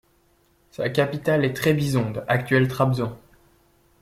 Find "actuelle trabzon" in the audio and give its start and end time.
2.27-3.19